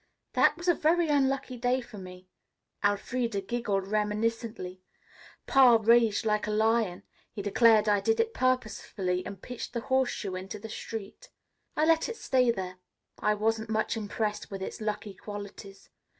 That 0.33 0.57
was 0.57 0.67
a 0.67 0.73
very 0.73 1.09
unlucky 1.09 1.57
day 1.57 1.79
for 1.79 1.99
me." 1.99 2.27
Elfreda 2.83 3.39
giggled 3.41 3.85
reminiscently. 3.87 4.81
"Pa 5.45 5.75
raged 5.79 6.25
like 6.25 6.47
a 6.47 6.49
lion. 6.49 7.03
He 7.31 7.43
declared 7.43 7.87
I 7.87 7.99
did 8.01 8.19
it 8.19 8.33
purposely 8.33 9.23
and 9.23 9.43
pitched 9.43 9.73
the 9.73 9.81
horseshoe 9.81 10.33
into 10.33 10.57
the 10.57 10.69
street. 10.69 11.29
I 11.77 11.85
let 11.85 12.09
it 12.09 12.17
stay 12.17 12.49
there. 12.49 12.77
I 13.19 13.35
wasn't 13.35 13.69
much 13.69 13.95
impressed 13.95 14.49
with 14.49 14.63
its 14.63 14.81
lucky 14.81 15.13
qualities. 15.13 15.91